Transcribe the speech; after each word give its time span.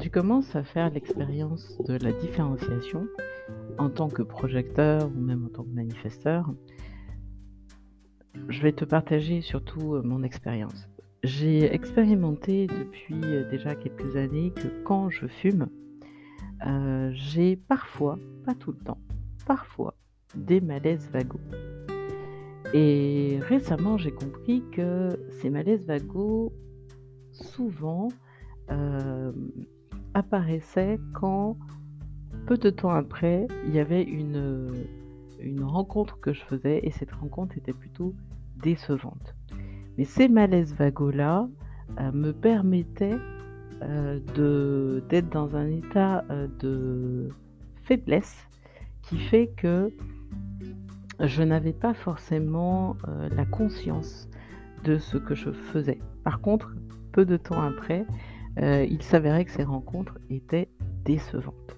tu 0.00 0.08
commences 0.08 0.56
à 0.56 0.64
faire 0.64 0.90
l'expérience 0.90 1.76
de 1.86 1.98
la 2.02 2.12
différenciation 2.12 3.06
en 3.78 3.90
tant 3.90 4.08
que 4.08 4.22
projecteur 4.22 5.08
ou 5.08 5.20
même 5.20 5.44
en 5.44 5.48
tant 5.48 5.62
que 5.62 5.74
manifesteur, 5.74 6.50
je 8.48 8.62
vais 8.62 8.72
te 8.72 8.86
partager 8.86 9.42
surtout 9.42 9.94
euh, 9.94 10.02
mon 10.02 10.22
expérience. 10.22 10.88
J'ai 11.22 11.72
expérimenté 11.74 12.66
depuis 12.66 13.20
euh, 13.24 13.48
déjà 13.50 13.74
quelques 13.74 14.16
années 14.16 14.52
que 14.52 14.68
quand 14.84 15.10
je 15.10 15.26
fume, 15.26 15.68
euh, 16.66 17.10
j'ai 17.12 17.56
parfois, 17.56 18.18
pas 18.46 18.54
tout 18.54 18.72
le 18.72 18.78
temps, 18.78 19.00
parfois 19.46 19.94
des 20.34 20.62
malaises 20.62 21.10
vagos. 21.12 21.40
Et 22.72 23.38
récemment, 23.42 23.98
j'ai 23.98 24.12
compris 24.12 24.62
que 24.72 25.08
ces 25.42 25.50
malaises 25.50 25.84
vagos, 25.84 26.52
souvent, 27.32 28.08
apparaissaient 30.14 30.98
quand, 31.14 31.56
peu 32.46 32.56
de 32.56 32.70
temps 32.70 32.90
après, 32.90 33.46
il 33.66 33.74
y 33.74 33.78
avait 33.78 34.02
une, 34.02 34.84
rencontre 35.62 36.20
que 36.20 36.32
je 36.32 36.42
faisais 36.42 36.80
et 36.82 36.90
cette 36.90 37.12
rencontre 37.12 37.56
était 37.56 37.72
plutôt 37.72 38.14
décevante. 38.62 39.34
Mais 39.96 40.04
ces 40.04 40.28
malaises 40.28 40.74
vagos-là 40.74 41.48
euh, 41.98 42.12
me 42.12 42.32
permettaient 42.32 43.18
euh, 43.82 45.00
d'être 45.08 45.30
dans 45.30 45.56
un 45.56 45.66
état 45.68 46.24
euh, 46.30 46.46
de 46.58 47.30
faiblesse 47.82 48.46
qui 49.02 49.18
fait 49.18 49.48
que 49.56 49.90
je 51.20 51.42
n'avais 51.42 51.72
pas 51.72 51.94
forcément 51.94 52.96
la 53.34 53.44
conscience 53.44 54.28
de 54.84 54.98
ce 54.98 55.18
que 55.18 55.34
je 55.34 55.50
faisais. 55.50 55.98
Par 56.24 56.40
contre, 56.40 56.74
peu 57.12 57.24
de 57.24 57.36
temps 57.36 57.60
après, 57.60 58.06
euh, 58.58 58.86
il 58.88 59.02
s'avérait 59.02 59.44
que 59.44 59.52
ces 59.52 59.64
rencontres 59.64 60.18
étaient 60.28 60.68
décevantes. 61.04 61.76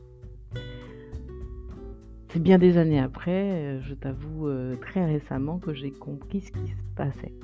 C'est 2.28 2.42
bien 2.42 2.58
des 2.58 2.78
années 2.78 2.98
après, 2.98 3.52
euh, 3.52 3.80
je 3.82 3.94
t'avoue 3.94 4.48
euh, 4.48 4.76
très 4.76 5.04
récemment, 5.04 5.58
que 5.58 5.74
j'ai 5.74 5.90
compris 5.90 6.40
ce 6.40 6.50
qui 6.50 6.66
se 6.66 6.76
passait. 6.96 7.34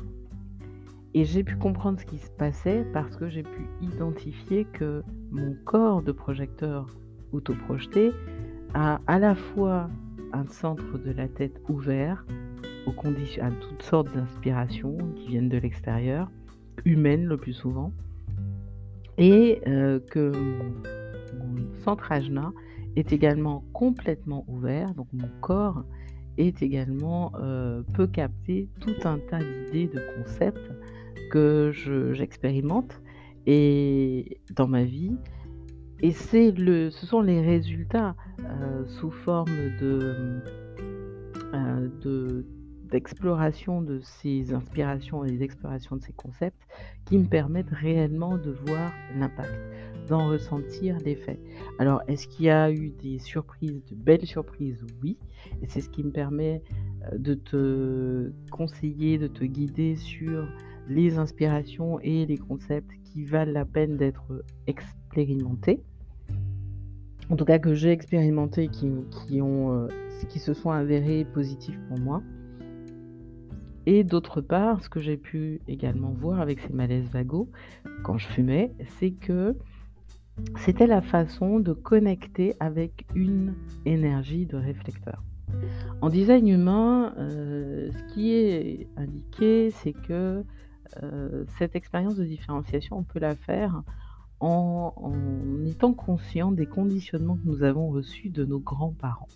Et 1.12 1.24
j'ai 1.24 1.44
pu 1.44 1.56
comprendre 1.56 2.00
ce 2.00 2.06
qui 2.06 2.18
se 2.18 2.30
passait 2.30 2.86
parce 2.92 3.16
que 3.16 3.28
j'ai 3.28 3.42
pu 3.42 3.68
identifier 3.82 4.64
que 4.64 5.02
mon 5.30 5.54
corps 5.64 6.02
de 6.02 6.12
projecteur 6.12 6.86
autoprojeté 7.32 8.12
a 8.72 9.00
à 9.06 9.18
la 9.18 9.34
fois 9.34 9.90
un 10.32 10.46
centre 10.46 10.98
de 10.98 11.10
la 11.10 11.28
tête 11.28 11.60
ouvert 11.68 12.24
aux 12.86 12.92
conditions, 12.92 13.44
à 13.44 13.50
toutes 13.50 13.82
sortes 13.82 14.14
d'inspirations 14.14 14.96
qui 15.16 15.28
viennent 15.28 15.48
de 15.48 15.58
l'extérieur, 15.58 16.30
humaines 16.84 17.26
le 17.26 17.36
plus 17.36 17.52
souvent, 17.52 17.92
et 19.18 19.60
euh, 19.66 20.00
que 20.10 20.30
mon, 20.30 20.74
centre 21.84 22.10
ajna 22.12 22.52
est 22.96 23.12
également 23.12 23.64
complètement 23.72 24.44
ouvert, 24.48 24.94
donc 24.94 25.08
mon 25.12 25.28
corps 25.40 25.84
est 26.38 26.62
également 26.62 27.32
euh, 27.40 27.82
peut 27.94 28.06
capter 28.06 28.68
tout 28.80 28.94
un 29.04 29.18
tas 29.18 29.38
d'idées, 29.38 29.88
de 29.88 30.00
concepts 30.16 30.70
que 31.30 31.70
je- 31.72 32.12
j'expérimente 32.14 33.00
dans 34.54 34.66
ma 34.68 34.84
vie. 34.84 35.16
Et 36.00 36.12
c'est 36.12 36.52
le, 36.52 36.90
ce 36.90 37.06
sont 37.06 37.20
les 37.22 37.40
résultats 37.40 38.14
euh, 38.40 38.84
sous 38.86 39.10
forme 39.10 39.50
de, 39.80 40.40
de- 42.02 42.44
d'exploration 42.90 43.82
de 43.82 44.00
ces 44.00 44.52
inspirations 44.52 45.24
et 45.24 45.32
d'exploration 45.32 45.96
de 45.96 46.02
ces 46.02 46.12
concepts 46.12 46.62
qui 47.04 47.18
me 47.18 47.26
permettent 47.26 47.70
réellement 47.70 48.36
de 48.36 48.50
voir 48.66 48.92
l'impact, 49.16 49.58
d'en 50.08 50.28
ressentir 50.28 50.96
l'effet. 51.04 51.38
Alors, 51.78 52.02
est-ce 52.08 52.28
qu'il 52.28 52.46
y 52.46 52.50
a 52.50 52.70
eu 52.70 52.90
des 52.90 53.18
surprises, 53.18 53.84
de 53.90 53.94
belles 53.94 54.26
surprises? 54.26 54.84
Oui. 55.02 55.18
Et 55.62 55.66
c'est 55.66 55.80
ce 55.80 55.88
qui 55.88 56.02
me 56.02 56.10
permet 56.10 56.62
euh, 57.12 57.18
de 57.18 57.34
te 57.34 58.32
conseiller, 58.50 59.18
de 59.18 59.26
te 59.26 59.44
guider 59.44 59.96
sur 59.96 60.48
les 60.88 61.18
inspirations 61.18 62.00
et 62.00 62.24
les 62.26 62.38
concepts 62.38 62.90
qui 63.04 63.24
valent 63.24 63.52
la 63.52 63.64
peine 63.64 63.96
d'être 63.96 64.44
expérimentés. 64.66 65.82
En 67.30 67.36
tout 67.36 67.44
cas, 67.44 67.58
que 67.58 67.74
j'ai 67.74 67.90
expérimenté, 67.90 68.68
qui, 68.68 68.90
qui, 69.10 69.42
ont, 69.42 69.72
euh, 69.74 69.88
qui 70.30 70.38
se 70.38 70.54
sont 70.54 70.70
avérés 70.70 71.26
positifs 71.26 71.78
pour 71.88 71.98
moi. 71.98 72.22
Et 73.90 74.04
d'autre 74.04 74.42
part, 74.42 74.84
ce 74.84 74.90
que 74.90 75.00
j'ai 75.00 75.16
pu 75.16 75.62
également 75.66 76.10
voir 76.10 76.42
avec 76.42 76.60
ces 76.60 76.74
malaises 76.74 77.08
vagos 77.08 77.48
quand 78.02 78.18
je 78.18 78.28
fumais, 78.28 78.70
c'est 78.98 79.12
que 79.12 79.56
c'était 80.58 80.86
la 80.86 81.00
façon 81.00 81.58
de 81.58 81.72
connecter 81.72 82.54
avec 82.60 83.06
une 83.14 83.54
énergie 83.86 84.44
de 84.44 84.58
réflecteur. 84.58 85.22
En 86.02 86.10
design 86.10 86.48
humain, 86.48 87.14
euh, 87.16 87.90
ce 87.90 88.12
qui 88.12 88.34
est 88.34 88.88
indiqué, 88.98 89.70
c'est 89.70 89.94
que 89.94 90.44
euh, 91.02 91.44
cette 91.56 91.74
expérience 91.74 92.16
de 92.16 92.24
différenciation, 92.24 92.98
on 92.98 93.04
peut 93.04 93.20
la 93.20 93.36
faire 93.36 93.82
en, 94.40 94.92
en 94.96 95.64
étant 95.64 95.94
conscient 95.94 96.52
des 96.52 96.66
conditionnements 96.66 97.36
que 97.36 97.46
nous 97.48 97.62
avons 97.62 97.88
reçus 97.88 98.28
de 98.28 98.44
nos 98.44 98.58
grands-parents. 98.58 99.28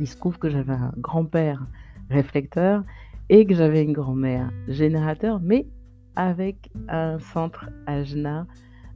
Il 0.00 0.08
se 0.08 0.16
trouve 0.16 0.40
que 0.40 0.50
j'avais 0.50 0.72
un 0.72 0.92
grand-père 0.98 1.64
réflecteur 2.10 2.82
et 3.28 3.46
que 3.46 3.54
j'avais 3.54 3.82
une 3.82 3.92
grand-mère 3.92 4.50
générateur, 4.68 5.40
mais 5.40 5.66
avec 6.16 6.70
un 6.88 7.18
centre 7.18 7.68
ajna 7.86 8.46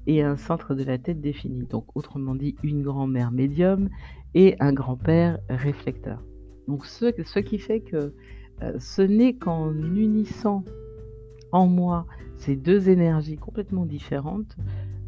et 0.07 0.23
un 0.23 0.37
centre 0.37 0.75
de 0.75 0.85
la 0.85 0.99
tête 0.99 1.21
défini. 1.21 1.65
Donc, 1.65 1.85
autrement 1.97 2.35
dit, 2.35 2.57
une 2.63 2.83
grand-mère 2.83 3.31
médium 3.31 3.89
et 4.35 4.57
un 4.61 4.73
grand-père 4.73 5.39
réflecteur. 5.49 6.23
Donc, 6.67 6.87
ce, 6.87 7.39
qui 7.39 7.59
fait 7.59 7.81
que 7.81 8.15
euh, 8.63 8.79
ce 8.79 9.03
n'est 9.03 9.35
qu'en 9.35 9.73
unissant 9.73 10.65
en 11.53 11.67
moi 11.67 12.07
ces 12.37 12.57
deux 12.57 12.89
énergies 12.89 13.37
complètement 13.37 13.87
différentes 13.87 14.57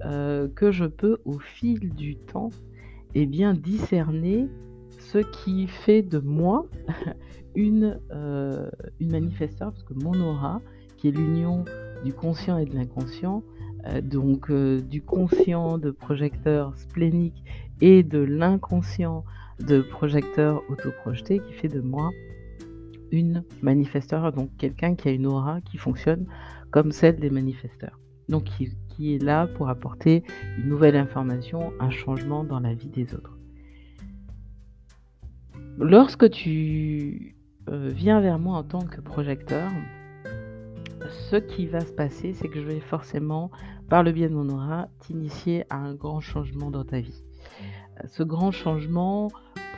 euh, 0.04 0.48
que 0.48 0.72
je 0.72 0.86
peux, 0.86 1.18
au 1.24 1.38
fil 1.38 1.94
du 1.94 2.16
temps, 2.16 2.50
eh 3.14 3.26
bien, 3.26 3.54
discerner 3.54 4.48
ce 5.00 5.18
qui 5.18 5.66
fait 5.66 6.02
de 6.02 6.18
moi 6.18 6.66
une, 7.54 7.98
euh, 8.12 8.70
une 9.00 9.10
manifesteur, 9.10 9.72
parce 9.72 9.82
que 9.82 9.94
mon 9.94 10.18
aura, 10.20 10.60
qui 10.96 11.08
est 11.08 11.10
l'union 11.10 11.64
du 12.04 12.12
conscient 12.12 12.58
et 12.58 12.66
de 12.66 12.74
l'inconscient, 12.74 13.42
euh, 13.86 14.00
donc 14.00 14.50
euh, 14.50 14.80
du 14.80 15.02
conscient 15.02 15.78
de 15.78 15.90
projecteur 15.90 16.76
splénique 16.76 17.42
et 17.80 18.02
de 18.02 18.18
l'inconscient 18.18 19.24
de 19.58 19.80
projecteur 19.80 20.62
autoprojeté, 20.68 21.40
qui 21.40 21.52
fait 21.52 21.68
de 21.68 21.80
moi 21.80 22.10
une 23.10 23.44
manifesteur, 23.62 24.32
donc 24.32 24.50
quelqu'un 24.56 24.94
qui 24.94 25.08
a 25.08 25.10
une 25.10 25.26
aura 25.26 25.60
qui 25.62 25.78
fonctionne 25.78 26.26
comme 26.70 26.92
celle 26.92 27.16
des 27.16 27.30
manifesteurs. 27.30 27.98
Donc 28.28 28.44
qui 28.44 29.14
est 29.14 29.22
là 29.22 29.48
pour 29.48 29.68
apporter 29.68 30.22
une 30.58 30.68
nouvelle 30.68 30.94
information, 30.94 31.72
un 31.80 31.90
changement 31.90 32.44
dans 32.44 32.60
la 32.60 32.74
vie 32.74 32.88
des 32.88 33.14
autres. 33.14 33.39
Lorsque 35.82 36.28
tu 36.28 37.34
euh, 37.70 37.90
viens 37.94 38.20
vers 38.20 38.38
moi 38.38 38.58
en 38.58 38.62
tant 38.62 38.82
que 38.82 39.00
projecteur, 39.00 39.70
ce 41.30 41.36
qui 41.36 41.66
va 41.66 41.80
se 41.80 41.92
passer, 41.92 42.34
c'est 42.34 42.48
que 42.48 42.60
je 42.60 42.66
vais 42.66 42.80
forcément, 42.80 43.50
par 43.88 44.02
le 44.02 44.12
biais 44.12 44.28
de 44.28 44.34
mon 44.34 44.50
aura, 44.50 44.88
t'initier 45.00 45.64
à 45.70 45.76
un 45.76 45.94
grand 45.94 46.20
changement 46.20 46.70
dans 46.70 46.84
ta 46.84 47.00
vie. 47.00 47.24
Ce 48.04 48.22
grand 48.22 48.50
changement, 48.50 49.30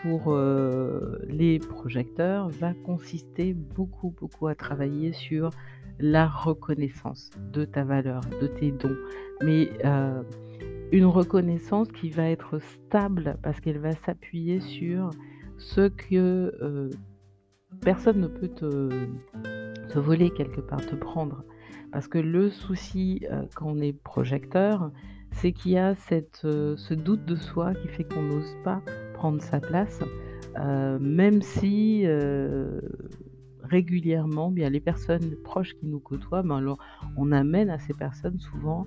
pour 0.03 0.33
euh, 0.33 1.21
les 1.29 1.61
projecteurs, 1.61 2.49
va 2.49 2.75
consister 2.75 3.55
beaucoup, 3.55 4.13
beaucoup 4.19 4.49
à 4.49 4.57
travailler 4.57 5.13
sur 5.13 5.51
la 6.01 6.27
reconnaissance 6.27 7.31
de 7.53 7.65
ta 7.65 7.85
valeur, 7.85 8.23
de 8.41 8.49
tes 8.49 8.73
dons. 8.73 8.97
Mais 9.45 9.71
euh, 9.85 10.21
une 10.91 11.07
reconnaissance 11.07 11.87
qui 11.93 12.11
va 12.11 12.29
être 12.29 12.59
stable 12.59 13.37
parce 13.45 13.61
qu'elle 13.61 13.79
va 13.79 13.93
s'appuyer 14.05 14.59
sur 14.59 15.11
ce 15.63 15.89
que 15.89 16.53
euh, 16.61 16.91
personne 17.81 18.21
ne 18.21 18.27
peut 18.27 18.49
te, 18.49 19.99
voler 19.99 20.31
quelque 20.31 20.61
part, 20.61 20.85
te 20.85 20.95
prendre. 20.95 21.45
Parce 21.93 22.09
que 22.09 22.19
le 22.19 22.51
souci 22.51 23.25
euh, 23.31 23.43
quand 23.55 23.67
on 23.67 23.79
est 23.79 23.93
projecteur, 23.93 24.91
c'est 25.31 25.53
qu'il 25.53 25.73
y 25.73 25.79
a 25.79 25.95
cette, 25.95 26.43
euh, 26.45 26.77
ce 26.77 26.95
doute 26.95 27.25
de 27.25 27.37
soi 27.37 27.75
qui 27.75 27.89
fait 27.89 28.05
qu'on 28.05 28.23
n'ose 28.23 28.57
pas 28.65 28.83
prendre 29.15 29.41
sa 29.41 29.61
place, 29.61 30.01
même 31.01 31.41
si 31.41 32.05
régulièrement, 33.63 34.51
bien 34.51 34.69
les 34.69 34.81
personnes 34.81 35.37
proches 35.45 35.75
qui 35.75 35.87
nous 35.87 36.01
côtoient, 36.01 36.43
ben 36.43 36.57
alors, 36.57 36.79
on 37.17 37.33
amène 37.33 37.71
à 37.71 37.79
ces 37.79 37.95
personnes 37.95 38.39
souvent 38.39 38.87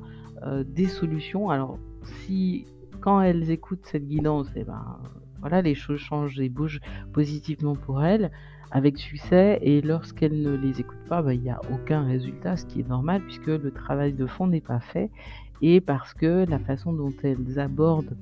des 0.65 0.87
solutions. 0.87 1.49
Alors 1.49 1.79
si 2.03 2.67
quand 2.99 3.21
elles 3.21 3.49
écoutent 3.49 3.85
cette 3.85 4.07
guidance, 4.07 4.47
eh 4.55 4.63
ben 4.63 4.99
voilà, 5.47 5.61
les 5.61 5.75
choses 5.75 5.99
changent 5.99 6.39
et 6.39 6.49
bougent 6.49 6.79
positivement 7.13 7.75
pour 7.75 8.03
elles, 8.03 8.31
avec 8.71 8.97
succès, 8.97 9.59
et 9.61 9.79
lorsqu'elles 9.79 10.41
ne 10.41 10.55
les 10.55 10.79
écoutent 10.79 11.07
pas, 11.07 11.19
il 11.19 11.25
ben, 11.25 11.39
n'y 11.39 11.49
a 11.51 11.61
aucun 11.71 12.03
résultat, 12.03 12.57
ce 12.57 12.65
qui 12.65 12.79
est 12.79 12.89
normal 12.89 13.21
puisque 13.21 13.45
le 13.45 13.69
travail 13.69 14.13
de 14.13 14.25
fond 14.25 14.47
n'est 14.47 14.59
pas 14.59 14.79
fait, 14.79 15.11
et 15.61 15.81
parce 15.81 16.15
que 16.15 16.49
la 16.49 16.57
façon 16.57 16.93
dont 16.93 17.13
elles 17.21 17.59
abordent 17.59 18.17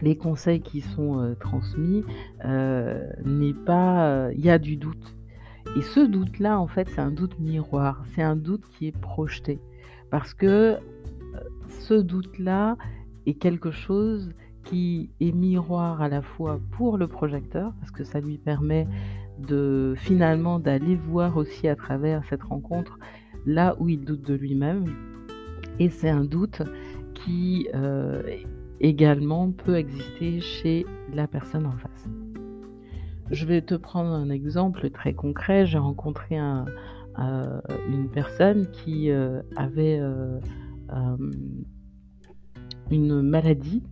les 0.00 0.16
conseils 0.16 0.62
qui 0.62 0.80
sont 0.80 1.20
euh, 1.20 1.34
transmis 1.34 2.04
euh, 2.46 3.06
n'est 3.26 3.52
pas. 3.52 4.30
Il 4.32 4.42
y 4.42 4.48
a 4.48 4.58
du 4.58 4.76
doute. 4.76 5.14
Et 5.76 5.82
ce 5.82 6.00
doute-là, 6.00 6.58
en 6.58 6.66
fait, 6.66 6.88
c'est 6.88 7.02
un 7.02 7.10
doute 7.10 7.38
miroir. 7.38 8.02
C'est 8.14 8.22
un 8.22 8.36
doute 8.36 8.64
qui 8.70 8.86
est 8.86 8.98
projeté. 8.98 9.60
Parce 10.10 10.32
que 10.32 10.78
ce 11.68 11.94
doute-là 11.94 12.78
est 13.26 13.34
quelque 13.34 13.70
chose 13.70 14.30
qui 14.64 15.10
est 15.20 15.32
miroir 15.32 16.02
à 16.02 16.08
la 16.08 16.22
fois 16.22 16.60
pour 16.72 16.98
le 16.98 17.06
projecteur, 17.06 17.72
parce 17.80 17.90
que 17.90 18.04
ça 18.04 18.20
lui 18.20 18.38
permet 18.38 18.86
de 19.38 19.94
finalement 19.96 20.58
d'aller 20.58 20.96
voir 20.96 21.36
aussi 21.36 21.68
à 21.68 21.76
travers 21.76 22.24
cette 22.24 22.42
rencontre 22.42 22.98
là 23.46 23.76
où 23.78 23.88
il 23.88 24.04
doute 24.04 24.22
de 24.22 24.34
lui-même. 24.34 24.84
Et 25.78 25.88
c'est 25.88 26.08
un 26.08 26.24
doute 26.24 26.62
qui 27.14 27.68
euh, 27.74 28.22
également 28.80 29.50
peut 29.50 29.76
exister 29.76 30.40
chez 30.40 30.86
la 31.12 31.26
personne 31.26 31.66
en 31.66 31.72
face. 31.72 32.08
Je 33.30 33.46
vais 33.46 33.62
te 33.62 33.74
prendre 33.74 34.10
un 34.10 34.30
exemple 34.30 34.90
très 34.90 35.14
concret. 35.14 35.66
J'ai 35.66 35.78
rencontré 35.78 36.36
un, 36.36 36.66
euh, 37.18 37.60
une 37.88 38.08
personne 38.08 38.70
qui 38.70 39.10
euh, 39.10 39.40
avait 39.56 40.00
une 42.90 43.22
maladie, 43.22 43.82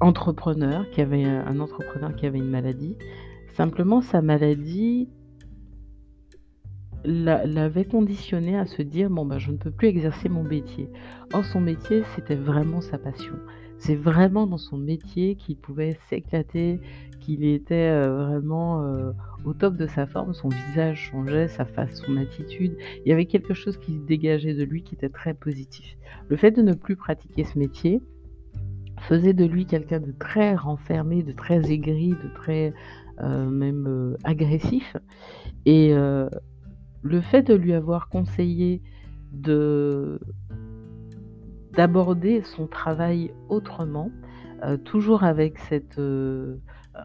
entrepreneur, 0.00 0.88
qui 0.90 1.00
avait 1.00 1.24
un 1.24 1.60
entrepreneur 1.60 2.14
qui 2.14 2.26
avait 2.26 2.38
une 2.38 2.50
maladie. 2.50 2.96
Simplement, 3.54 4.00
sa 4.00 4.22
maladie 4.22 5.08
l'avait 7.04 7.84
conditionné 7.84 8.56
à 8.56 8.66
se 8.66 8.82
dire 8.82 9.10
bon 9.10 9.26
ben 9.26 9.38
je 9.38 9.50
ne 9.50 9.56
peux 9.56 9.70
plus 9.70 9.88
exercer 9.88 10.28
mon 10.28 10.42
métier. 10.42 10.88
Or 11.32 11.44
son 11.44 11.60
métier 11.60 12.02
c'était 12.14 12.36
vraiment 12.36 12.80
sa 12.80 12.98
passion. 12.98 13.34
C'est 13.78 13.96
vraiment 13.96 14.46
dans 14.46 14.58
son 14.58 14.76
métier 14.76 15.34
qu'il 15.34 15.56
pouvait 15.56 15.98
s'éclater, 16.08 16.80
qu'il 17.18 17.44
était 17.44 17.74
euh, 17.74 18.26
vraiment 18.26 18.84
euh, 18.84 19.10
au 19.44 19.54
top 19.54 19.76
de 19.76 19.88
sa 19.88 20.06
forme, 20.06 20.34
son 20.34 20.48
visage 20.48 21.10
changeait, 21.10 21.48
sa 21.48 21.64
face, 21.64 22.00
son 22.06 22.16
attitude. 22.16 22.76
Il 23.04 23.08
y 23.08 23.12
avait 23.12 23.26
quelque 23.26 23.54
chose 23.54 23.76
qui 23.78 23.94
se 23.94 24.00
dégageait 24.02 24.54
de 24.54 24.62
lui 24.62 24.84
qui 24.84 24.94
était 24.94 25.08
très 25.08 25.34
positif. 25.34 25.96
Le 26.28 26.36
fait 26.36 26.52
de 26.52 26.62
ne 26.62 26.74
plus 26.74 26.94
pratiquer 26.94 27.42
ce 27.42 27.58
métier 27.58 28.00
faisait 29.08 29.32
de 29.32 29.44
lui 29.44 29.66
quelqu'un 29.66 30.00
de 30.00 30.12
très 30.12 30.54
renfermé, 30.54 31.22
de 31.22 31.32
très 31.32 31.70
aigri, 31.70 32.10
de 32.10 32.34
très 32.34 32.72
euh, 33.20 33.48
même 33.48 34.16
agressif. 34.24 34.96
Et 35.66 35.92
le 35.94 37.20
fait 37.20 37.42
de 37.42 37.54
lui 37.54 37.72
avoir 37.72 38.08
conseillé 38.08 38.80
de 39.32 40.20
d'aborder 41.74 42.42
son 42.42 42.66
travail 42.66 43.32
autrement, 43.48 44.10
euh, 44.62 44.76
toujours 44.76 45.24
avec 45.24 45.58
cette 45.58 45.98
euh, 45.98 46.56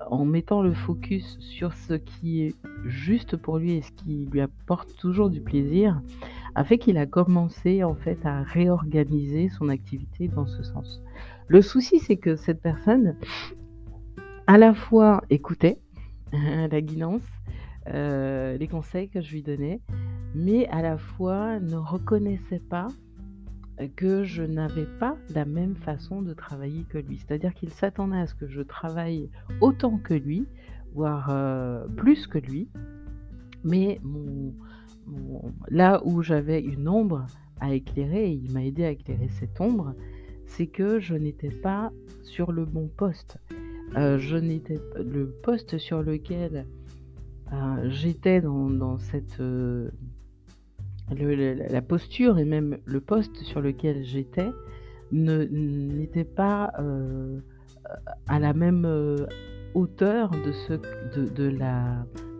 en 0.09 0.25
mettant 0.25 0.61
le 0.61 0.73
focus 0.73 1.37
sur 1.39 1.73
ce 1.73 1.93
qui 1.93 2.43
est 2.43 2.55
juste 2.85 3.37
pour 3.37 3.57
lui 3.57 3.73
et 3.73 3.81
ce 3.81 3.91
qui 3.91 4.27
lui 4.29 4.41
apporte 4.41 4.95
toujours 4.97 5.29
du 5.29 5.41
plaisir, 5.41 6.01
a 6.57 6.63
fait 6.63 6.79
qu'il 6.79 6.97
a 6.97 7.05
commencé 7.05 7.83
en 7.83 7.93
fait 7.93 8.17
à 8.25 8.41
réorganiser 8.41 9.47
son 9.47 9.69
activité 9.69 10.27
dans 10.27 10.47
ce 10.47 10.63
sens. 10.63 11.03
Le 11.47 11.61
souci, 11.61 11.99
c'est 11.99 12.17
que 12.17 12.35
cette 12.35 12.63
personne, 12.63 13.15
à 14.47 14.57
la 14.57 14.73
fois 14.73 15.23
écoutait 15.29 15.77
la 16.33 16.81
guidance, 16.81 17.21
euh, 17.93 18.57
les 18.57 18.67
conseils 18.67 19.07
que 19.07 19.21
je 19.21 19.33
lui 19.33 19.43
donnais, 19.43 19.81
mais 20.33 20.67
à 20.69 20.81
la 20.81 20.97
fois 20.97 21.59
ne 21.59 21.75
reconnaissait 21.75 22.63
pas 22.71 22.87
que 23.95 24.23
je 24.23 24.41
n'avais 24.41 24.87
pas 24.99 25.15
la 25.35 25.45
même 25.45 25.75
façon 25.75 26.23
de 26.23 26.33
travailler 26.33 26.85
que 26.89 26.97
lui. 26.97 27.19
C'est-à-dire 27.19 27.53
qu'il 27.53 27.69
s'attendait 27.69 28.17
à 28.17 28.25
ce 28.25 28.33
que 28.33 28.47
je 28.47 28.63
travaille 28.63 29.29
autant 29.61 29.99
que 29.99 30.15
lui, 30.15 30.47
voire 30.95 31.27
euh, 31.29 31.87
plus 31.97 32.25
que 32.25 32.39
lui, 32.39 32.67
mais 33.63 34.01
là 35.69 36.01
où 36.05 36.21
j'avais 36.21 36.61
une 36.61 36.87
ombre 36.87 37.25
à 37.59 37.73
éclairer, 37.73 38.31
il 38.31 38.51
m'a 38.51 38.63
aidé 38.63 38.85
à 38.85 38.91
éclairer 38.91 39.29
cette 39.29 39.59
ombre, 39.59 39.93
c'est 40.45 40.67
que 40.67 40.99
je 40.99 41.15
n'étais 41.15 41.49
pas 41.49 41.91
sur 42.23 42.51
le 42.51 42.65
bon 42.65 42.87
poste. 42.87 43.37
Euh, 43.95 44.17
je 44.17 44.37
n'étais 44.37 44.79
le 44.97 45.27
poste 45.43 45.77
sur 45.77 46.01
lequel 46.01 46.65
euh, 47.53 47.89
j'étais 47.89 48.41
dans, 48.41 48.97
cette 48.97 49.39
euh, 49.39 49.89
la 51.09 51.81
posture 51.81 52.37
et 52.37 52.45
même 52.45 52.77
le 52.85 52.99
poste 52.99 53.37
sur 53.43 53.61
lequel 53.61 54.03
j'étais 54.03 54.51
n'était 55.13 56.25
pas 56.25 56.73
à 58.27 58.39
la 58.39 58.53
même 58.53 58.85
hauteur 59.73 60.31
de 60.31 61.47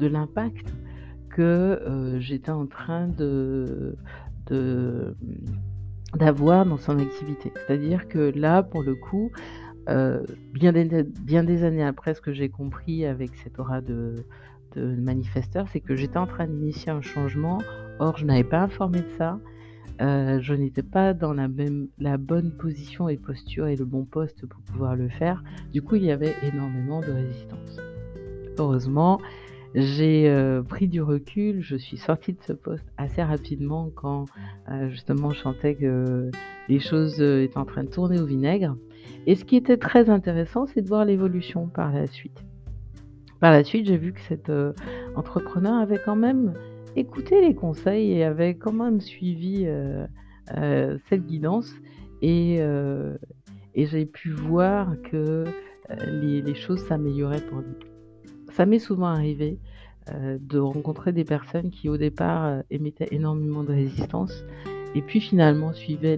l'impact 0.06 0.74
que 1.38 2.18
j'étais 2.20 2.52
en 2.52 2.66
train 2.66 3.08
de 3.08 3.96
d'avoir 6.16 6.66
dans 6.66 6.78
son 6.78 6.98
activité. 7.00 7.52
C'est-à-dire 7.56 8.08
que 8.08 8.32
là, 8.36 8.64
pour 8.64 8.82
le 8.82 8.96
coup, 8.96 9.32
bien, 10.54 10.72
des, 10.74 11.04
bien 11.04 11.44
des 11.44 11.64
années 11.64 11.84
après 11.84 12.14
ce 12.16 12.22
que 12.22 12.34
j'ai 12.34 12.50
compris 12.50 13.06
avec 13.06 13.36
cette 13.44 13.60
aura 13.60 13.82
de, 13.82 14.16
de 14.76 14.96
manifesteur, 14.96 15.68
c'est 15.72 15.80
que 15.80 15.96
j'étais 15.96 16.18
en 16.18 16.28
train 16.28 16.48
d'initier 16.48 16.92
un 16.92 17.02
changement. 17.02 17.60
Or, 18.00 18.18
je 18.18 18.26
n'avais 18.26 18.44
pas 18.44 18.62
informé 18.62 19.02
de 19.02 19.10
ça. 19.18 19.40
Euh, 20.02 20.40
je 20.42 20.54
n'étais 20.54 20.84
pas 20.84 21.14
dans 21.14 21.34
la, 21.34 21.48
même, 21.48 21.88
la 22.00 22.18
bonne 22.18 22.52
position 22.52 23.10
et 23.10 23.18
posture 23.18 23.68
et 23.68 23.76
le 23.76 23.86
bon 23.86 24.06
poste 24.06 24.46
pour 24.46 24.62
pouvoir 24.62 24.96
le 24.96 25.10
faire. 25.10 25.44
Du 25.74 25.82
coup, 25.82 25.96
il 25.96 26.04
y 26.04 26.12
avait 26.12 26.36
énormément 26.44 27.02
de 27.02 27.12
résistance. 27.12 27.80
Heureusement, 28.60 29.20
j'ai 29.78 30.30
euh, 30.30 30.62
pris 30.62 30.88
du 30.88 31.02
recul. 31.02 31.62
Je 31.62 31.78
suis 31.78 31.98
sortie 31.98 32.34
de 32.34 32.42
ce 32.42 32.54
poste 32.54 32.86
assez 32.98 33.24
rapidement 33.24 33.90
quand 33.96 34.26
euh, 34.70 34.90
justement 34.90 35.32
je 35.32 35.40
sentais 35.40 35.76
que 35.76 36.30
les 36.68 36.80
choses 36.80 37.22
étaient 37.22 37.58
en 37.58 37.66
train 37.66 37.84
de 37.84 37.90
tourner 37.90 38.20
au 38.20 38.26
vinaigre. 38.26 38.76
Et 39.26 39.36
ce 39.36 39.46
qui 39.46 39.56
était 39.56 39.78
très 39.78 40.10
intéressant, 40.10 40.66
c'est 40.66 40.82
de 40.82 40.88
voir 40.88 41.06
l'évolution 41.06 41.68
par 41.68 41.94
la 41.94 42.08
suite. 42.08 42.44
Par 43.40 43.52
la 43.52 43.64
suite, 43.64 43.86
j'ai 43.86 43.98
vu 43.98 44.14
que 44.14 44.22
cet 44.22 44.50
euh, 44.50 44.74
entrepreneur 45.16 45.76
avait 45.76 46.02
quand 46.04 46.16
même 46.16 46.54
écouté 46.96 47.40
les 47.42 47.54
conseils 47.54 48.14
et 48.14 48.24
avait 48.24 48.56
quand 48.56 48.74
même 48.74 49.00
suivi 49.00 49.64
euh, 49.66 50.08
euh, 50.58 50.98
cette 51.10 51.26
guidance 51.26 51.72
et, 52.22 52.60
j'ai 53.76 54.08
pu 54.08 54.32
voir 54.32 55.00
que 55.04 55.44
les, 56.08 56.56
choses 56.56 56.80
s'amélioraient 56.88 57.42
pour 57.42 57.60
lui. 57.60 57.76
Ça 58.58 58.66
m'est 58.66 58.80
souvent 58.80 59.06
arrivé 59.06 59.60
de 60.12 60.58
rencontrer 60.58 61.12
des 61.12 61.26
personnes 61.26 61.70
qui 61.70 61.90
au 61.90 61.98
départ 61.98 62.64
émettaient 62.72 63.10
énormément 63.12 63.64
de 63.64 63.72
résistance 63.72 64.44
et 64.96 65.04
puis 65.04 65.22
finalement 65.22 65.74
suivaient 65.74 66.18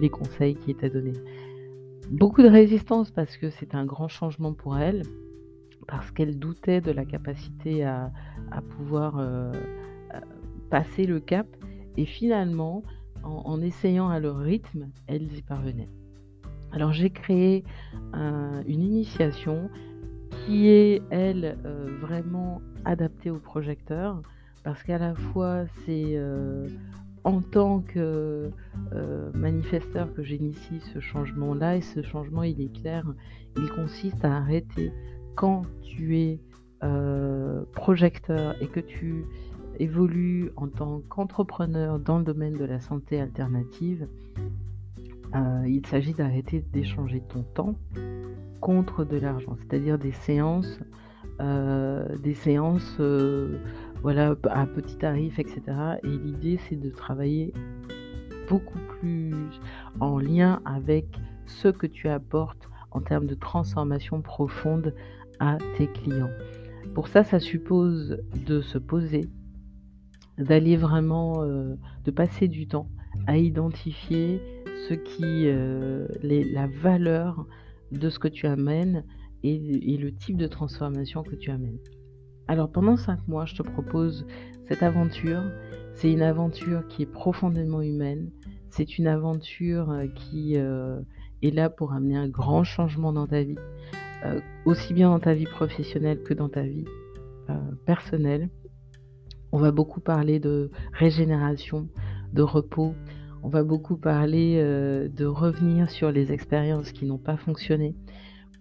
les 0.00 0.08
conseils 0.08 0.54
qui 0.54 0.70
étaient 0.70 0.88
donnés. 0.88 1.12
Beaucoup 2.10 2.40
de 2.40 2.48
résistance 2.48 3.10
parce 3.10 3.36
que 3.36 3.50
c'est 3.50 3.74
un 3.74 3.84
grand 3.84 4.08
changement 4.08 4.54
pour 4.54 4.78
elles, 4.78 5.02
parce 5.86 6.10
qu'elles 6.10 6.38
doutaient 6.38 6.80
de 6.80 6.90
la 6.90 7.04
capacité 7.04 7.84
à, 7.84 8.10
pouvoir 8.78 9.18
euh, 9.18 9.52
passer 10.70 11.04
le 11.04 11.20
cap. 11.20 11.46
Et 11.98 12.06
finalement, 12.06 12.82
en, 13.24 13.60
essayant 13.60 14.08
à 14.08 14.20
leur 14.20 14.38
rythme, 14.38 14.88
elles 15.06 15.36
y 15.36 15.42
parvenaient. 15.42 15.90
Alors 16.72 16.92
j'ai 16.94 17.10
créé 17.10 17.62
une 18.14 18.80
initiation 18.80 19.68
qui 20.46 20.68
est, 20.68 21.02
elle, 21.10 21.56
euh, 21.64 21.98
vraiment 22.00 22.60
adaptée 22.84 23.30
au 23.30 23.38
projecteur, 23.38 24.20
parce 24.62 24.82
qu'à 24.82 24.98
la 24.98 25.14
fois, 25.14 25.64
c'est 25.84 26.16
euh, 26.16 26.68
en 27.24 27.40
tant 27.40 27.80
que 27.80 28.50
manifesteur 29.34 30.12
que 30.14 30.22
j'initie 30.22 30.80
ce 30.92 31.00
changement-là, 31.00 31.76
et 31.76 31.80
ce 31.80 32.02
changement, 32.02 32.42
il 32.42 32.60
est 32.60 32.72
clair, 32.80 33.04
il 33.56 33.68
consiste 33.70 34.24
à 34.24 34.36
arrêter 34.36 34.92
quand 35.34 35.62
tu 35.82 36.18
es 36.18 36.40
euh, 36.84 37.64
projecteur 37.72 38.60
et 38.60 38.66
que 38.66 38.80
tu 38.80 39.24
évolues 39.78 40.50
en 40.56 40.68
tant 40.68 41.00
qu'entrepreneur 41.08 41.98
dans 41.98 42.18
le 42.18 42.24
domaine 42.24 42.58
de 42.58 42.64
la 42.64 42.78
santé 42.78 43.20
alternative, 43.20 44.06
euh, 45.34 45.64
il 45.66 45.86
s'agit 45.86 46.14
d'arrêter 46.14 46.64
d'échanger 46.72 47.22
ton 47.28 47.42
temps 47.42 47.74
contre 48.60 49.04
de 49.04 49.16
l'argent, 49.16 49.56
c'est-à-dire 49.58 49.98
des 49.98 50.12
séances, 50.12 50.80
euh, 51.40 52.16
des 52.18 52.34
séances 52.34 53.00
voilà, 54.02 54.36
à 54.50 54.66
petit 54.66 54.96
tarif, 54.96 55.38
etc. 55.38 55.62
Et 56.02 56.08
l'idée, 56.08 56.58
c'est 56.68 56.76
de 56.76 56.90
travailler 56.90 57.54
beaucoup 58.48 58.78
plus 59.00 59.34
en 59.98 60.18
lien 60.18 60.60
avec 60.66 61.06
ce 61.46 61.68
que 61.68 61.86
tu 61.86 62.08
apportes 62.08 62.68
en 62.90 63.00
termes 63.00 63.26
de 63.26 63.34
transformation 63.34 64.22
profonde 64.22 64.94
à 65.40 65.58
tes 65.76 65.86
clients. 65.86 66.30
Pour 66.94 67.08
ça, 67.08 67.24
ça 67.24 67.40
suppose 67.40 68.18
de 68.46 68.60
se 68.60 68.78
poser, 68.78 69.22
d'aller 70.38 70.76
vraiment, 70.76 71.42
euh, 71.42 71.74
de 72.04 72.10
passer 72.10 72.46
du 72.46 72.66
temps 72.66 72.88
à 73.26 73.36
identifier 73.36 74.40
ce 74.88 74.94
qui, 74.94 75.48
euh, 75.48 76.06
la 76.22 76.66
valeur 76.66 77.46
de 77.92 78.10
ce 78.10 78.18
que 78.18 78.28
tu 78.28 78.46
amènes 78.46 79.04
et 79.42 79.98
le 79.98 80.14
type 80.14 80.38
de 80.38 80.46
transformation 80.46 81.22
que 81.22 81.34
tu 81.34 81.50
amènes. 81.50 81.78
Alors 82.48 82.70
pendant 82.70 82.96
5 82.96 83.26
mois, 83.28 83.44
je 83.44 83.54
te 83.54 83.62
propose 83.62 84.26
cette 84.68 84.82
aventure. 84.82 85.42
C'est 85.94 86.10
une 86.10 86.22
aventure 86.22 86.86
qui 86.88 87.02
est 87.02 87.06
profondément 87.06 87.82
humaine. 87.82 88.30
C'est 88.70 88.98
une 88.98 89.06
aventure, 89.06 89.90
heu, 89.92 90.08
qui, 90.14 90.56
heu, 90.56 91.04
est 91.42 91.50
là 91.50 91.70
pour 91.70 91.92
amener 91.92 92.16
un 92.16 92.28
grand 92.28 92.64
changement 92.64 93.12
dans 93.12 93.26
ta 93.26 93.42
vie, 93.42 93.58
aussi 94.64 94.94
bien 94.94 95.10
dans 95.10 95.20
ta 95.20 95.34
vie 95.34 95.44
professionnelle 95.44 96.22
que 96.22 96.32
dans 96.32 96.48
ta 96.48 96.62
vie, 96.62 96.86
personnelle. 97.84 98.48
On 99.52 99.58
va 99.58 99.70
beaucoup 99.70 100.00
parler 100.00 100.40
de 100.40 100.70
régénération, 100.92 101.88
de 102.32 102.42
repos. 102.42 102.94
On 103.44 103.50
va 103.50 103.62
beaucoup 103.62 103.98
parler, 103.98 104.58
heu, 104.58 105.10
de 105.10 105.26
revenir 105.26 105.90
sur 105.90 106.10
les 106.10 106.32
expériences 106.32 106.92
qui 106.92 107.04
n'ont 107.04 107.18
pas 107.18 107.36
fonctionné 107.36 107.94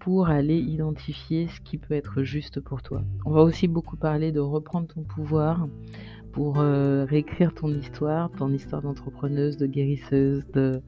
pour 0.02 0.28
aller 0.28 0.58
identifier 0.58 1.48
ce 1.48 1.62
qui 1.62 1.78
peut 1.78 1.94
être 1.94 2.24
juste 2.24 2.60
pour 2.60 2.82
toi. 2.82 3.02
On 3.26 3.32
va 3.32 3.44
aussi 3.44 3.70
beaucoup 3.70 3.96
parler 3.96 4.34
de 4.34 4.42
reprendre 4.42 4.88
ton 4.94 5.04
pouvoir 5.04 5.70
pour, 6.34 6.60
heu, 6.60 7.06
réécrire 7.10 7.54
ton 7.54 7.70
histoire, 7.70 8.30
ton 8.32 8.52
histoire 8.52 8.82
d'entrepreneuse, 8.82 9.56
de 9.56 9.68
guérisseuse, 9.68 10.44
de, 10.54 10.82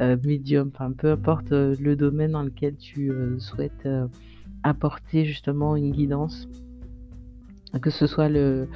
heu, 0.00 0.16
médium, 0.24 0.70
enfin 0.72 0.92
peu 0.92 1.10
importe, 1.10 1.50
le 1.50 1.96
domaine 1.96 2.30
dans 2.30 2.44
lequel 2.44 2.76
tu, 2.76 3.10
souhaites, 3.40 3.88
apporter 4.62 5.24
justement 5.24 5.74
une 5.74 5.90
guidance. 5.90 6.46
Que 7.80 7.90
ce 7.90 8.06
soit 8.06 8.28
heu, 8.28 8.68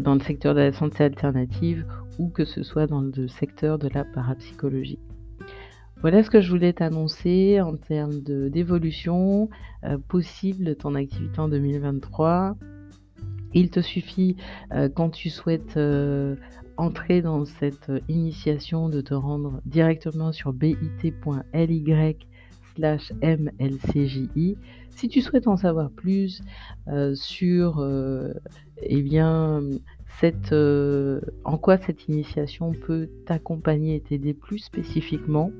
dans 0.00 0.14
le 0.14 0.20
secteur 0.20 0.54
de 0.54 0.60
la 0.60 0.72
santé 0.72 1.04
alternative 1.04 1.86
ou 2.18 2.28
que 2.28 2.44
ce 2.44 2.62
soit 2.62 2.86
dans 2.86 3.00
le 3.00 3.28
secteur 3.28 3.78
de 3.78 3.88
la 3.94 4.04
parapsychologie. 4.04 4.98
Voilà 6.00 6.22
ce 6.22 6.30
que 6.30 6.40
je 6.40 6.50
voulais 6.50 6.72
t'annoncer 6.72 7.60
en 7.60 7.76
termes 7.76 8.20
d'évolution, 8.20 9.48
heu, 9.84 9.98
possible 9.98 10.64
de 10.64 10.74
ton 10.74 10.94
activité 10.94 11.38
en 11.38 11.48
2023. 11.48 12.56
Il 13.54 13.70
te 13.70 13.80
suffit, 13.80 14.36
heu, 14.74 14.88
quand 14.88 15.10
tu 15.10 15.30
souhaites, 15.30 15.78
entrer 16.76 17.20
dans 17.20 17.44
cette, 17.44 17.92
initiation 18.08 18.88
de 18.88 19.02
te 19.02 19.12
rendre 19.12 19.60
directement 19.66 20.32
sur 20.32 20.54
bit.ly/mlcji. 22.76 24.58
Si 24.90 25.08
tu 25.08 25.20
souhaites 25.20 25.46
en 25.46 25.56
savoir 25.56 25.90
plus, 25.90 26.42
heu, 26.88 27.14
sur, 27.14 27.80
heu, 27.80 28.34
et 28.82 29.02
bien, 29.02 29.60
cette, 30.20 30.52
heu, 30.52 31.22
en 31.44 31.56
quoi 31.56 31.78
cette 31.78 32.08
initiation 32.08 32.72
peut 32.72 33.08
t'accompagner 33.26 33.96
et 33.96 34.00
t'aider 34.00 34.34
plus 34.34 34.58
spécifiquement, 34.58 35.52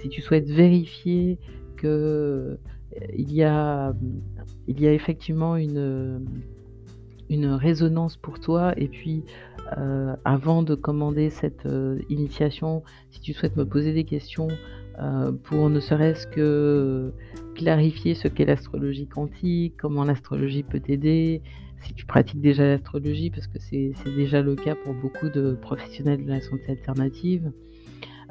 si 0.00 0.08
tu 0.08 0.22
souhaites 0.22 0.48
vérifier 0.48 1.38
que, 1.76 2.58
il 3.14 3.32
y 3.32 3.42
a, 3.42 3.92
il 4.68 4.80
y 4.80 4.86
a 4.86 4.92
effectivement 4.92 5.56
une, 5.56 6.22
résonance 7.30 8.16
pour 8.16 8.40
toi 8.40 8.72
et 8.78 8.88
puis, 8.88 9.24
avant 10.24 10.62
de 10.62 10.74
commander 10.74 11.28
cette, 11.28 11.68
initiation, 12.08 12.82
si 13.10 13.20
tu 13.20 13.32
souhaites 13.34 13.56
me 13.56 13.66
poser 13.66 13.92
des 13.92 14.04
questions, 14.04 14.48
heu, 15.00 15.32
pour 15.44 15.70
ne 15.70 15.80
serait-ce 15.80 16.26
que 16.26 17.12
clarifier 17.54 18.14
ce 18.14 18.28
qu'est 18.28 18.44
l'astrologie 18.44 19.06
quantique, 19.06 19.74
comment 19.78 20.04
l'astrologie 20.04 20.62
peut 20.62 20.80
t'aider, 20.80 21.42
si 21.82 21.94
tu 21.94 22.06
pratiques 22.06 22.40
déjà 22.40 22.66
l'astrologie 22.66 23.30
parce 23.30 23.46
que 23.46 23.58
c'est 23.58 23.92
déjà 24.16 24.42
le 24.42 24.54
cas 24.54 24.74
pour 24.74 24.94
beaucoup 24.94 25.28
de 25.28 25.52
professionnels 25.60 26.24
de 26.24 26.30
la 26.30 26.40
santé 26.40 26.70
alternative. 26.70 27.52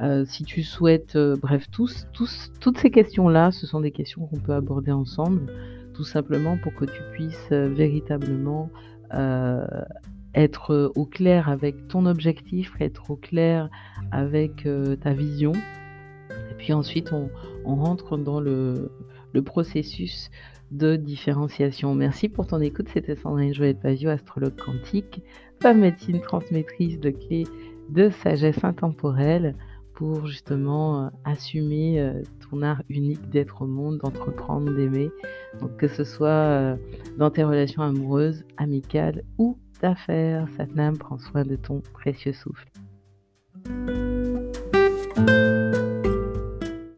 Heu, 0.01 0.25
si 0.25 0.43
tu 0.43 0.63
souhaites, 0.63 1.15
heu, 1.15 1.38
bref 1.41 1.67
toutes 1.72 2.77
ces 2.77 2.91
questions-là, 2.91 3.51
ce 3.51 3.65
sont 3.65 3.79
des 3.79 3.91
questions 3.91 4.25
qu'on 4.27 4.39
peut 4.39 4.53
aborder 4.53 4.91
ensemble, 4.91 5.53
tout 5.93 6.03
simplement 6.03 6.57
pour 6.57 6.74
que 6.75 6.86
tu 6.86 7.01
puisses, 7.13 7.50
véritablement, 7.51 8.69
être, 10.34 10.91
au 10.95 11.05
clair 11.05 11.48
avec 11.48 11.88
ton 11.88 12.05
objectif, 12.05 12.74
être 12.81 13.10
au 13.10 13.15
clair 13.15 13.69
avec, 14.12 14.67
ta 15.01 15.13
vision 15.13 15.53
puis 16.65 16.74
ensuite 16.74 17.12
on 17.13 17.75
rentre 17.75 18.17
dans 18.17 18.39
le 18.39 18.89
processus 19.45 20.31
de 20.72 20.95
différenciation. 20.95 21.93
Merci 21.93 22.27
pour 22.27 22.48
ton 22.48 22.60
écoute, 22.60 22.88
c'était 22.91 23.15
Sandrine 23.15 23.53
Joël-Pavio, 23.53 24.10
astrologue 24.10 24.55
quantique, 24.55 25.22
femme 25.62 25.81
médecine 25.81 26.19
transmettrice 26.22 27.00
de 27.00 27.12
clés 27.12 27.43
de 27.89 28.10
sagesse 28.10 28.63
intemporelle 28.63 29.53
pour 29.93 30.25
justement, 30.25 31.05
heu, 31.05 31.10
assumer, 31.24 32.01
heu, 32.01 32.24
ton 32.50 32.63
art 32.63 32.81
unique 32.89 33.29
d'être 33.29 33.62
au 33.62 33.67
monde, 33.67 34.00
d'entreprendre, 34.00 34.74
d'aimer. 34.75 35.12
Que 35.77 35.88
ce 35.88 36.03
soit, 36.03 36.74
heu, 36.74 36.79
dans 37.19 37.29
tes 37.29 37.43
relations 37.43 37.84
amoureuses, 37.84 38.43
amicales 38.57 39.22
ou 39.38 39.60
d'affaires. 39.84 40.48
Satnam, 40.57 40.98
prends 40.98 41.19
soin 41.19 41.43
de 41.43 41.55
ton 41.57 41.84
précieux 41.93 42.34
souffle. 42.34 42.72